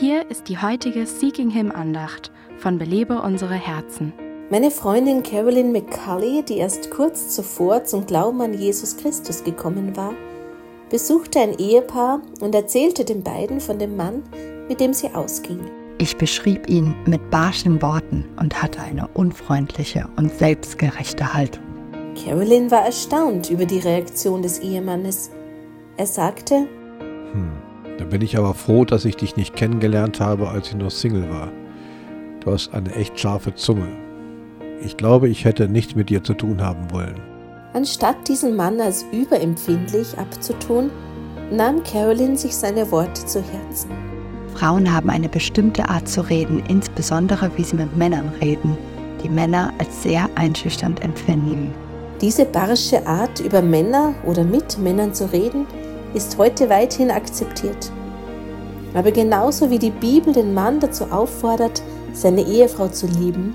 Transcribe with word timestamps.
Hier 0.00 0.30
ist 0.30 0.48
die 0.48 0.58
heutige 0.58 1.06
Seeking 1.06 1.50
Him 1.50 1.72
Andacht 1.72 2.30
von 2.58 2.78
Belebe 2.78 3.20
unsere 3.20 3.54
Herzen. 3.54 4.12
Meine 4.48 4.70
Freundin 4.70 5.24
Carolyn 5.24 5.72
McCulley, 5.72 6.44
die 6.44 6.58
erst 6.58 6.92
kurz 6.92 7.34
zuvor 7.34 7.82
zum 7.82 8.06
Glauben 8.06 8.40
an 8.40 8.54
Jesus 8.54 8.96
Christus 8.96 9.42
gekommen 9.42 9.96
war, 9.96 10.12
besuchte 10.88 11.40
ein 11.40 11.58
Ehepaar 11.58 12.22
und 12.40 12.54
erzählte 12.54 13.04
den 13.04 13.24
beiden 13.24 13.58
von 13.58 13.80
dem 13.80 13.96
Mann, 13.96 14.22
mit 14.68 14.78
dem 14.78 14.94
sie 14.94 15.12
ausging. 15.12 15.68
Ich 15.98 16.16
beschrieb 16.16 16.68
ihn 16.68 16.94
mit 17.06 17.28
barschen 17.32 17.82
Worten 17.82 18.24
und 18.38 18.62
hatte 18.62 18.80
eine 18.80 19.08
unfreundliche 19.08 20.08
und 20.14 20.32
selbstgerechte 20.32 21.34
Haltung. 21.34 21.64
Carolyn 22.24 22.70
war 22.70 22.84
erstaunt 22.84 23.50
über 23.50 23.66
die 23.66 23.80
Reaktion 23.80 24.42
des 24.42 24.60
Ehemannes. 24.60 25.32
Er 25.96 26.06
sagte, 26.06 26.68
hm, 27.32 27.50
da 27.98 28.04
bin 28.04 28.22
ich 28.22 28.38
aber 28.38 28.54
froh, 28.54 28.84
dass 28.84 29.04
ich 29.04 29.16
dich 29.16 29.36
nicht 29.36 29.56
kennengelernt 29.56 30.20
habe, 30.20 30.48
als 30.48 30.68
ich 30.68 30.76
noch 30.76 30.90
Single 30.90 31.28
war. 31.30 31.50
Du 32.40 32.52
hast 32.52 32.72
eine 32.72 32.94
echt 32.94 33.18
scharfe 33.18 33.54
Zunge. 33.54 33.88
Ich 34.84 34.96
glaube, 34.96 35.28
ich 35.28 35.44
hätte 35.44 35.68
nichts 35.68 35.96
mit 35.96 36.08
dir 36.08 36.22
zu 36.22 36.34
tun 36.34 36.62
haben 36.62 36.90
wollen. 36.92 37.20
Anstatt 37.74 38.28
diesen 38.28 38.56
Mann 38.56 38.80
als 38.80 39.04
überempfindlich 39.12 40.16
abzutun, 40.16 40.90
nahm 41.50 41.82
Carolyn 41.82 42.36
sich 42.36 42.54
seine 42.54 42.90
Worte 42.90 43.26
zu 43.26 43.42
Herzen. 43.42 43.90
Frauen 44.54 44.92
haben 44.92 45.10
eine 45.10 45.28
bestimmte 45.28 45.88
Art 45.88 46.08
zu 46.08 46.20
reden, 46.22 46.62
insbesondere 46.68 47.50
wie 47.56 47.64
sie 47.64 47.76
mit 47.76 47.96
Männern 47.96 48.32
reden, 48.40 48.76
die 49.22 49.28
Männer 49.28 49.72
als 49.78 50.02
sehr 50.02 50.28
einschüchternd 50.36 51.02
empfinden. 51.02 51.72
Diese 52.20 52.44
barsche 52.44 53.06
Art, 53.06 53.40
über 53.40 53.62
Männer 53.62 54.14
oder 54.24 54.44
mit 54.44 54.78
Männern 54.78 55.14
zu 55.14 55.32
reden, 55.32 55.66
ist 56.14 56.38
heute 56.38 56.68
weithin 56.68 57.10
akzeptiert. 57.10 57.92
Aber 58.94 59.12
genauso 59.12 59.70
wie 59.70 59.78
die 59.78 59.90
Bibel 59.90 60.32
den 60.32 60.54
Mann 60.54 60.80
dazu 60.80 61.04
auffordert, 61.04 61.82
seine 62.12 62.42
Ehefrau 62.42 62.88
zu 62.88 63.06
lieben, 63.06 63.54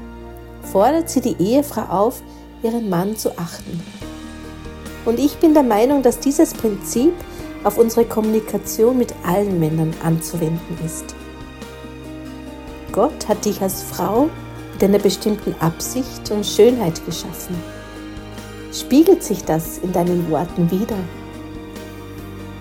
fordert 0.72 1.10
sie 1.10 1.22
die 1.22 1.36
Ehefrau 1.40 1.84
auf, 1.90 2.22
ihren 2.62 2.90
Mann 2.90 3.18
zu 3.18 3.38
achten. 3.38 3.82
Und 5.06 5.20
ich 5.20 5.36
bin 5.38 5.54
der 5.54 5.64
Meinung, 5.64 6.02
dass 6.02 6.20
dieses 6.20 6.54
Prinzip 6.54 7.14
auf 7.64 7.78
unsere 7.78 8.06
Kommunikation 8.06 8.98
mit 8.98 9.14
allen 9.26 9.60
Männern 9.60 9.94
anzuwenden 10.04 10.78
ist. 10.86 11.16
Gott 12.92 13.28
hat 13.28 13.44
dich 13.46 13.62
als 13.62 13.82
Frau 13.82 14.30
mit 14.74 14.84
einer 14.84 15.00
bestimmten 15.00 15.56
Absicht 15.60 16.30
und 16.32 16.46
Schönheit 16.46 17.06
geschaffen. 17.06 17.56
Spiegelt 18.72 19.24
sich 19.24 19.44
das 19.44 19.78
in 19.80 19.92
deinen 19.92 20.30
Worten 20.30 20.70
wieder? 20.72 20.98